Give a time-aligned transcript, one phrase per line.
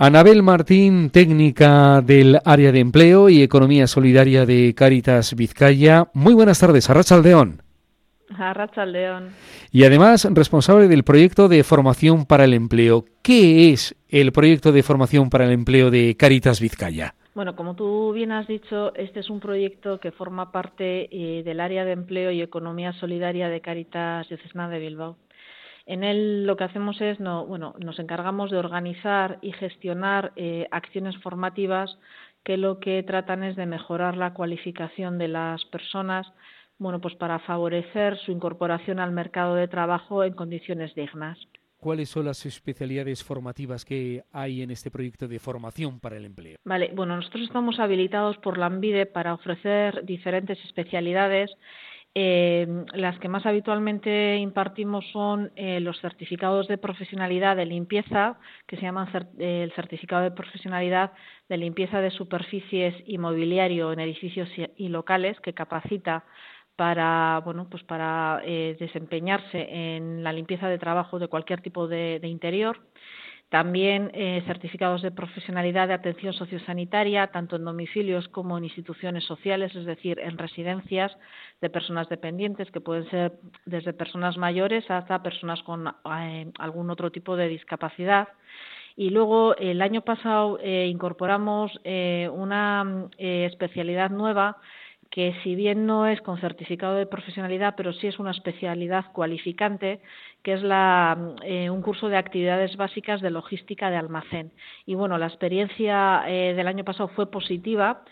[0.00, 6.06] Anabel Martín, técnica del área de empleo y economía solidaria de Caritas Vizcaya.
[6.14, 7.62] Muy buenas tardes, Arrachaldeón.
[8.30, 9.30] Arrachaldeón.
[9.72, 13.06] Y además responsable del proyecto de formación para el empleo.
[13.22, 17.16] ¿Qué es el proyecto de formación para el empleo de Caritas Vizcaya?
[17.34, 21.58] Bueno, como tú bien has dicho, este es un proyecto que forma parte eh, del
[21.58, 25.16] área de empleo y economía solidaria de Caritas Diocesana de Bilbao.
[25.88, 30.68] En él lo que hacemos es, no, bueno, nos encargamos de organizar y gestionar eh,
[30.70, 31.98] acciones formativas
[32.44, 36.26] que lo que tratan es de mejorar la cualificación de las personas,
[36.76, 41.38] bueno, pues para favorecer su incorporación al mercado de trabajo en condiciones dignas.
[41.78, 46.58] ¿Cuáles son las especialidades formativas que hay en este proyecto de formación para el empleo?
[46.64, 51.50] Vale, bueno, nosotros estamos habilitados por la ANVIDE para ofrecer diferentes especialidades
[52.20, 58.74] eh, las que más habitualmente impartimos son eh, los certificados de profesionalidad de limpieza, que
[58.74, 59.08] se llaman
[59.38, 61.12] eh, el certificado de profesionalidad
[61.48, 66.24] de limpieza de superficies y mobiliario en edificios y, locales, que capacita
[66.74, 72.18] para bueno pues para eh, desempeñarse en la limpieza de trabajo de cualquier tipo de
[72.24, 72.80] interior
[73.48, 79.74] también eh, certificados de profesionalidad de atención sociosanitaria, tanto en domicilios como en instituciones sociales,
[79.74, 81.16] es decir, en residencias
[81.62, 83.32] de personas dependientes, que pueden ser
[83.64, 88.28] desde personas mayores hasta personas con eh, algún otro tipo de discapacidad.
[88.96, 94.56] Y luego, el año pasado, eh, incorporamos una especialidad nueva
[95.10, 100.00] que si bien no es con certificado de profesionalidad, pero sí es una especialidad cualificante,
[100.42, 104.52] que es la, eh, un curso de actividades básicas de logística de almacén.
[104.86, 108.04] Y bueno, la experiencia eh, del año pasado fue positiva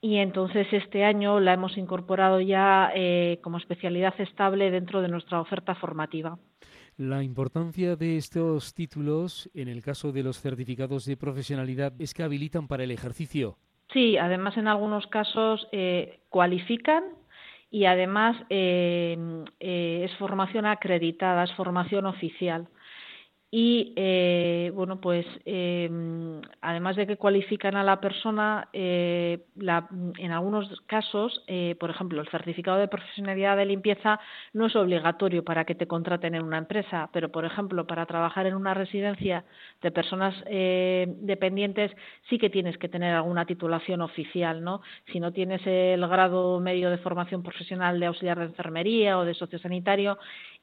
[0.00, 5.40] y entonces este año la hemos incorporado ya eh, como especialidad estable dentro de nuestra
[5.40, 6.38] oferta formativa.
[6.96, 12.24] La importancia de estos títulos, en el caso de los certificados de profesionalidad, es que
[12.24, 13.58] habilitan para el ejercicio
[13.92, 17.04] Sí, además en algunos casos eh, cualifican
[17.70, 19.16] y además eh,
[19.60, 22.68] eh, es formación acreditada, es formación oficial
[23.50, 25.88] y eh, bueno pues eh,
[26.60, 29.88] además de que cualifican a la persona eh, la,
[30.18, 34.20] en algunos casos eh, por ejemplo el certificado de profesionalidad de limpieza
[34.52, 38.46] no es obligatorio para que te contraten en una empresa pero por ejemplo para trabajar
[38.46, 39.46] en una residencia
[39.80, 41.90] de personas eh, dependientes
[42.28, 46.90] sí que tienes que tener alguna titulación oficial no si no tienes el grado medio
[46.90, 50.18] de formación profesional de auxiliar de enfermería o de sociosanitario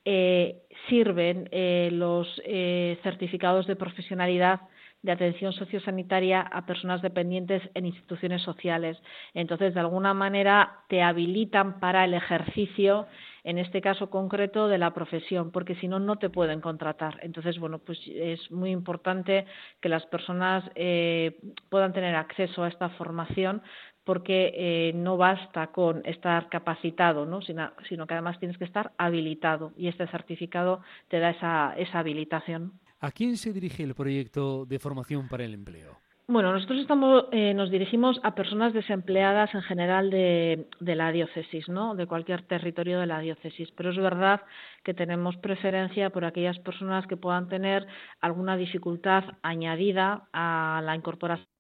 [0.06, 4.62] eh, sirven eh, los eh, certificados de profesionalidad
[5.06, 8.98] de atención sociosanitaria a personas dependientes en instituciones sociales.
[9.36, 13.06] Entonces, de alguna manera, te habilitan para el ejercicio,
[13.44, 17.20] en este caso concreto, de la profesión, porque si no, no te pueden contratar.
[17.22, 19.46] Entonces, bueno, pues es muy importante
[19.80, 21.38] que las personas eh,
[21.70, 23.62] puedan tener acceso a esta formación
[24.06, 27.42] porque eh, no basta con estar capacitado, ¿no?
[27.42, 32.00] Sino, sino, que además tienes que estar habilitado y este certificado te da esa, esa
[32.00, 32.74] habilitación.
[33.02, 35.98] ¿A quién se dirige el proyecto de formación para el empleo?
[36.28, 41.70] Bueno, nosotros estamos, eh, nos dirigimos a personas desempleadas en general de, de, la diócesis,
[41.70, 41.94] ¿no?
[41.94, 43.70] De cualquier territorio de la diócesis.
[43.78, 44.42] Pero es verdad
[44.84, 47.86] que tenemos preferencia por aquellas personas que puedan tener
[48.22, 51.55] alguna dificultad añadida a la incorporación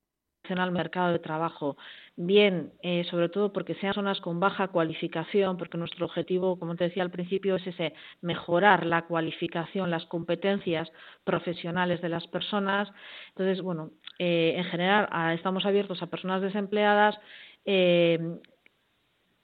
[0.53, 1.77] al mercado de trabajo.
[2.17, 6.85] Bien, eh, sobre todo porque sean zonas con baja cualificación, porque nuestro objetivo, como te
[6.85, 10.89] decía al principio, es ese mejorar la cualificación, las competencias
[11.25, 12.89] profesionales de las personas.
[13.29, 17.19] Entonces, bueno, eh, en general estamos abiertos a personas desempleadas.
[17.65, 18.39] Eh,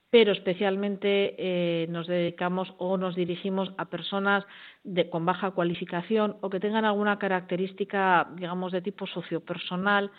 [0.09, 4.43] pero especialmente nos dedicamos o nos dirigimos a personas
[4.83, 10.11] de, con baja cualificación o que tengan alguna característica, digamos, de tipo sociopersonal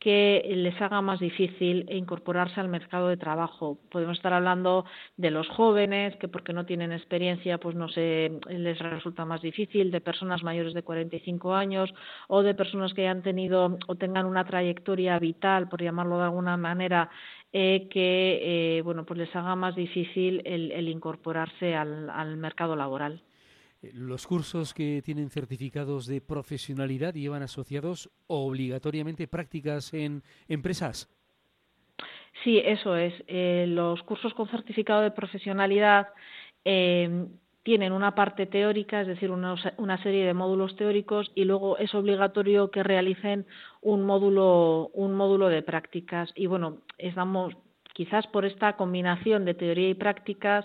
[0.00, 3.78] que les haga más difícil incorporarse al mercado de trabajo.
[3.90, 4.84] Podemos estar hablando
[5.16, 9.90] de los jóvenes que porque no tienen experiencia pues no se les resulta más difícil,
[9.90, 11.92] de personas mayores de 45 años
[12.28, 16.56] o de personas que hayan tenido o tengan una trayectoria vital, por llamarlo de alguna
[16.56, 17.10] manera,
[17.52, 23.22] eh, que eh, bueno pues les haga más difícil el, el incorporarse al mercado laboral.
[23.82, 31.08] Eh, los cursos que tienen certificados de profesionalidad llevan asociados obligatoriamente prácticas en empresas.
[32.44, 33.14] Sí, eso es.
[33.26, 36.08] Eh, los cursos con certificado de profesionalidad
[36.64, 37.26] eh,
[37.62, 41.94] tienen una parte teórica, es decir, una, una, serie de módulos teóricos, y luego es
[41.94, 43.46] obligatorio que realicen
[43.82, 46.32] un módulo, un módulo de prácticas.
[46.34, 47.54] Y bueno, estamos
[47.94, 50.64] quizás por esta combinación de teoría y prácticas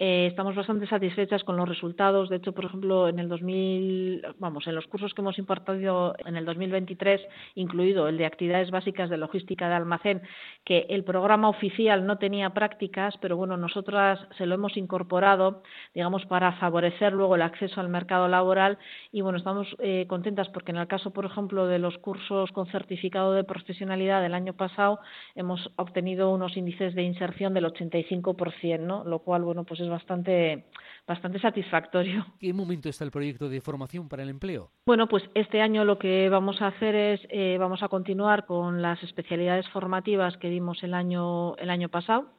[0.00, 2.28] Eh, estamos bastante satisfechas con los resultados.
[2.28, 6.36] De hecho, por ejemplo, en el 2000, vamos, en los cursos que hemos impartido en
[6.36, 7.20] el 2023,
[7.56, 10.22] incluido el de actividades básicas de logística de almacén,
[10.64, 15.64] que el programa oficial no tenía prácticas, pero bueno, nosotras se lo hemos incorporado,
[15.94, 18.78] digamos, para favorecer luego el acceso al mercado laboral.
[19.10, 22.66] Y bueno, estamos eh, contentas porque en el caso, por ejemplo, de los cursos con
[22.68, 25.00] certificado de profesionalidad del año pasado,
[25.34, 29.02] hemos obtenido unos índices de inserción del 85%, ¿no?
[29.02, 30.66] Lo cual, bueno, pues es bastante,
[31.06, 32.26] bastante satisfactorio.
[32.40, 34.70] ¿Qué momento está el proyecto de formación para el empleo?
[34.86, 38.82] Bueno, pues este año lo que vamos a hacer es, eh, vamos a continuar con
[38.82, 42.32] las especialidades formativas que dimos el año, el año pasado.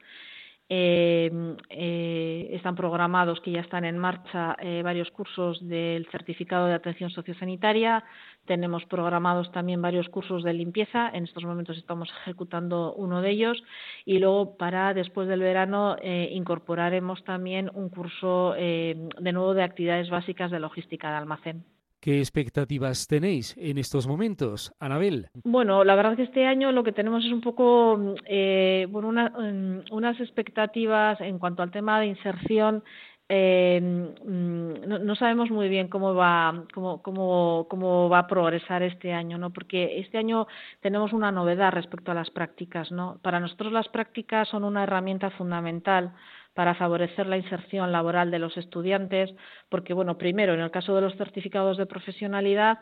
[0.72, 2.09] Eh, eh,
[2.50, 8.04] están programados que ya están en marcha eh, varios cursos del certificado de atención sociosanitaria.
[8.46, 11.10] Tenemos programados también varios cursos de limpieza.
[11.12, 13.62] En estos momentos estamos ejecutando uno de ellos.
[14.04, 20.50] Y luego, para después del verano, incorporaremos también un curso de nuevo de actividades básicas
[20.50, 21.64] de logística de almacén.
[22.00, 25.28] ¿Qué expectativas tenéis en estos momentos, Anabel?
[25.44, 29.92] Bueno, la verdad que este año lo que tenemos es un poco, eh, bueno, mm,
[29.92, 32.82] unas expectativas en cuanto al tema de inserción.
[33.28, 39.12] Eh, mm, no, sabemos muy bien cómo va, cómo, cómo, cómo va a progresar este
[39.12, 39.50] año, ¿no?
[39.50, 40.46] Porque este año
[40.80, 43.18] tenemos una novedad respecto a las prácticas, ¿no?
[43.20, 46.14] Para nosotros las prácticas son una herramienta fundamental
[46.60, 49.30] para favorecer la inserción laboral de los estudiantes,
[49.70, 52.80] porque, bueno, primero, en el caso de los certificados de profesionalidad,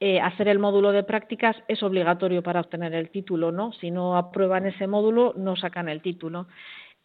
[0.00, 3.72] eh, hacer el módulo de prácticas es obligatorio para obtener el título, ¿no?
[3.74, 6.46] Si no aprueban ese módulo, no sacan el título.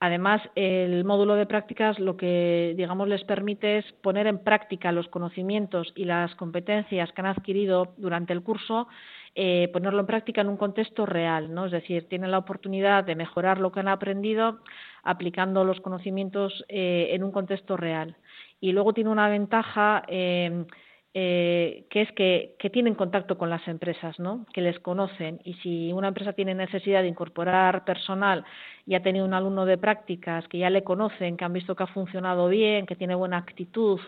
[0.04, 5.08] Además, el módulo de prácticas lo que, digamos, les permite es poner en práctica los
[5.08, 8.90] conocimientos y las competencias que han adquirido durante el curso,
[9.34, 11.68] eh, ponerlo en práctica en un contexto real, ¿no?
[11.68, 14.60] Es decir, tienen la oportunidad de mejorar lo que han aprendido
[15.04, 18.18] aplicando los conocimientos eh, en un contexto real.
[18.60, 20.66] Y luego tiene una ventaja eh,
[21.14, 24.46] eh, que es que, que, tienen contacto con las empresas, ¿no?
[24.54, 25.40] que les conocen.
[25.44, 28.44] Y si una empresa tiene necesidad de incorporar personal
[28.88, 31.84] y ha tenido un alumno de prácticas que ya le conocen, que han visto que
[31.84, 34.00] ha funcionado bien, que tiene buena actitud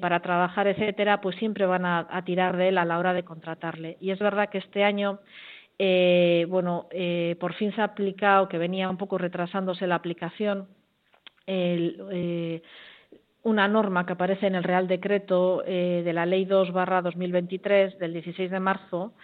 [0.00, 3.96] para trabajar, etcétera, pues siempre van a, tirar de él a la hora de contratarle.
[4.00, 5.18] Y es verdad que este año
[5.78, 10.68] eh, bueno, eh, por fin se ha aplicado, que venía un poco retrasándose la aplicación,
[11.46, 12.62] eh,
[13.42, 17.98] una norma que aparece en el Real Decreto eh, de la Ley 2 barra 2023
[17.98, 19.14] del 16 de marzo,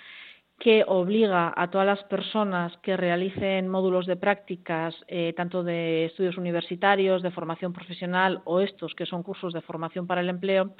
[0.58, 4.92] que obliga a todas las personas que realicen módulos de prácticas,
[5.36, 10.20] tanto de estudios universitarios, de formación profesional o estos que son cursos de formación para
[10.20, 10.74] el empleo,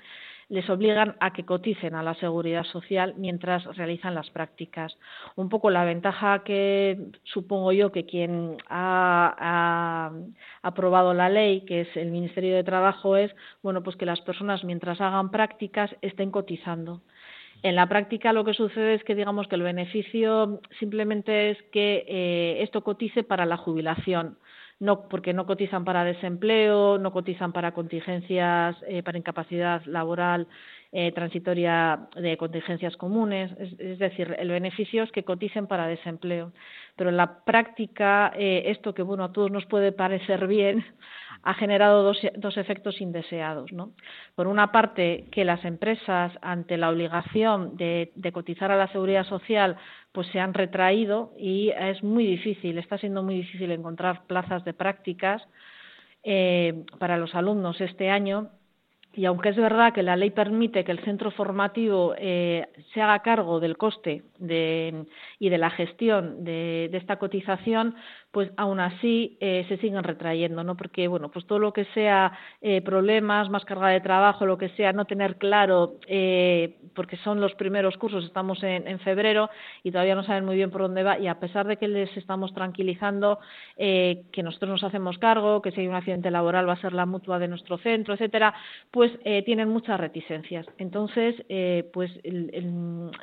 [0.49, 4.97] les obligan a que coticen a la seguridad social mientras realizan las prácticas.
[5.37, 10.11] Un poco la ventaja que supongo yo que quien ha,
[10.63, 14.65] aprobado la ley, que es el Ministerio de Trabajo, es bueno pues que las personas
[14.65, 17.03] mientras hagan prácticas estén cotizando.
[17.63, 22.05] En la práctica lo que sucede es que digamos que el beneficio simplemente es que
[22.07, 24.39] eh, esto cotice para la jubilación
[24.81, 30.47] no porque no cotizan para desempleo, no cotizan para contingencias, eh, para incapacidad laboral
[30.93, 33.51] eh, transitoria de contingencias comunes.
[33.79, 36.53] Es, decir, el beneficio es que coticen para desempleo.
[36.97, 40.85] Pero en la práctica, eh, esto que bueno a todos nos puede parecer bien,
[41.43, 43.71] ha generado dos, dos efectos indeseados.
[44.35, 49.25] Por una parte, que las empresas, ante la obligación de, de, cotizar a la seguridad
[49.25, 49.77] social,
[50.13, 54.75] pues se han retraído y es muy difícil, está siendo muy difícil encontrar plazas de
[54.75, 55.43] prácticas
[56.25, 58.51] eh, para los alumnos este año
[59.15, 63.19] y aunque es verdad que la ley permite que el centro formativo eh, se haga
[63.21, 67.97] cargo del coste y de la gestión de, esta cotización,
[68.31, 70.77] pues aún así eh, se siguen retrayendo, ¿no?
[70.77, 74.69] Porque, bueno, pues todo lo que sea eh, problemas, más carga de trabajo, lo que
[74.71, 75.95] sea, no tener claro,
[76.95, 79.49] porque son los primeros cursos, estamos en, en, febrero
[79.83, 82.15] y todavía no saben muy bien por dónde va, y a pesar de que les
[82.17, 83.39] estamos tranquilizando,
[83.77, 87.07] que nosotros nos hacemos cargo, que si hay un accidente laboral va a ser la
[87.07, 88.55] mutua de nuestro centro, etcétera,
[88.91, 90.67] pues eh, tienen muchas reticencias.
[90.79, 92.11] Entonces, eh, pues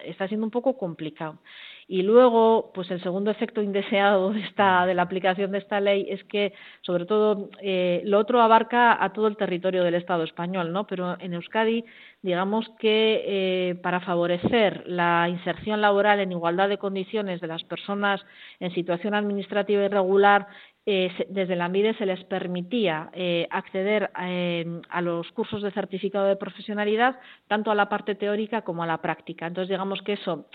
[0.05, 1.39] está siendo un poco complicado.
[1.88, 6.08] Y luego, pues el segundo efecto indeseado de, esta, de la aplicación de esta ley
[6.10, 10.74] es que, sobre todo, eh, lo otro abarca a todo el territorio del Estado español,
[10.74, 10.88] ¿no?
[10.88, 11.86] Pero en Euskadi,
[12.24, 18.25] digamos que para favorecer la inserción laboral en igualdad de condiciones de las personas
[18.60, 20.48] en situación administrativa irregular,
[20.88, 26.27] eh, desde la MIDE se les permitía eh, acceder eh, a los cursos de certificado
[26.27, 29.48] de profesionalidad, tanto a la parte teórica como a la práctica.
[29.48, 30.46] Entonces, digamos que eso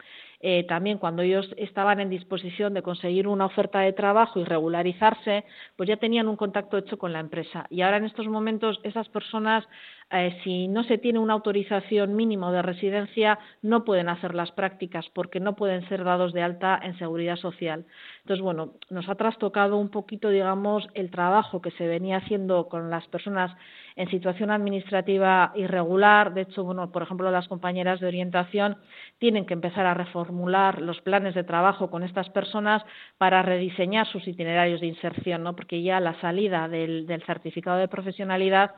[0.42, 5.44] eh, también cuando ellos estaban en disposición de conseguir una oferta de trabajo y regularizarse,
[5.76, 7.66] pues ya tenían un contacto hecho con la empresa.
[7.68, 9.64] Y ahora en estos momentos esas personas,
[10.10, 15.06] eh, si no se tiene una autorización mínima de residencia, no pueden hacer las prácticas
[15.10, 17.84] porque no pueden ser dados de alta en seguridad social.
[18.20, 22.88] Entonces, bueno, nos ha trastocado un poquito, digamos, el trabajo que se venía haciendo con
[22.88, 23.54] las personas
[24.00, 26.32] en situación administrativa irregular.
[26.32, 28.78] De hecho, bueno, por ejemplo, las compañeras de orientación
[29.18, 32.82] tienen que empezar a reformular los planes de trabajo con estas personas
[33.18, 35.54] para rediseñar sus itinerarios de inserción, ¿no?
[35.54, 38.70] Porque ya la salida del, certificado de profesionalidad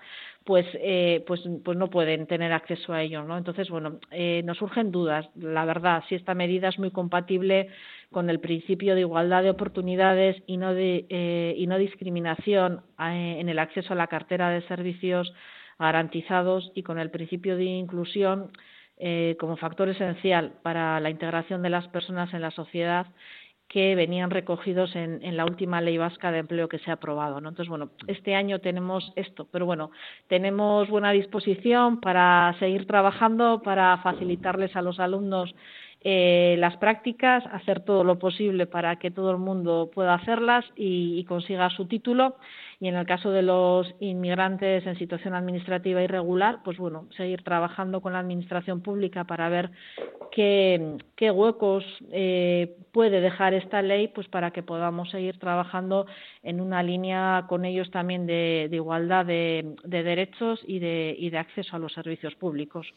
[0.45, 3.23] pues, eh, pues, pues no pueden tener acceso a ello.
[3.23, 3.39] ¿no?
[3.39, 7.69] Entonces, bueno, eh, nos surgen dudas, la verdad, si esta medida es muy compatible
[8.13, 13.37] con el principio de igualdad de oportunidades y no, de, eh, y no discriminación eh,
[13.41, 15.33] en el acceso a la cartera de servicios
[15.79, 18.53] garantizados y con el principio de inclusión
[18.99, 23.07] eh, como factor esencial para la integración de las personas en la sociedad
[23.73, 27.41] que venían recogidos en, en, la última ley vasca de empleo que se ha aprobado.
[27.41, 27.49] ¿no?
[27.49, 29.91] Entonces, bueno, este año tenemos esto, pero bueno,
[30.29, 35.55] tenemos buena disposición para seguir trabajando, para facilitarles a los alumnos
[36.05, 41.23] eh, las prácticas, hacer todo lo posible para que todo el mundo pueda hacerlas y,
[41.25, 42.37] consiga su título.
[42.81, 48.01] Y en el caso de los inmigrantes en situación administrativa irregular, pues bueno, seguir trabajando
[48.01, 49.71] con la administración pública para ver
[50.33, 50.99] qué,
[51.31, 56.07] huecos eh, puede dejar esta ley, pues para que podamos seguir trabajando
[56.43, 61.93] en una línea con ellos también de, igualdad de, derechos y de acceso a los
[61.93, 62.93] servicios públicos.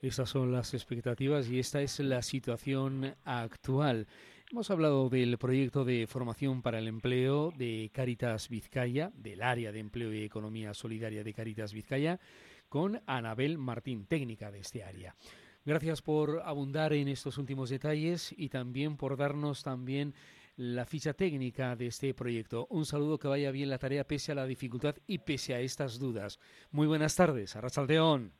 [0.00, 4.06] Esas son las expectativas y esta es la situación actual.
[4.48, 9.80] Hemos hablado del proyecto de formación para el empleo de Caritas Vizcaya, del área de
[9.80, 12.20] empleo y economía solidaria de Caritas Vizcaya,
[12.68, 15.16] con Anabel Martín, técnica de este área.
[15.64, 20.14] Gracias por abundar en estos últimos detalles y también por darnos también
[20.54, 22.68] la ficha técnica de este proyecto.
[22.70, 25.98] Un saludo que vaya bien la tarea pese a la dificultad y pese a estas
[25.98, 26.38] dudas.
[26.70, 28.37] Muy buenas tardes, Arrachaldeón.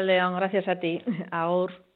[0.00, 1.00] León, gracias a ti.
[1.30, 1.74] Ahora.